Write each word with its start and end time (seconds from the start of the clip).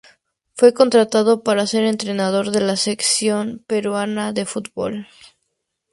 Fue 0.55 0.73
contratado 0.73 1.43
para 1.43 1.67
ser 1.67 1.83
entrenador 1.83 2.49
de 2.49 2.59
la 2.61 2.75
Selección 2.75 3.63
Peruana 3.67 4.33
de 4.33 4.47
Fútbol. 4.47 5.05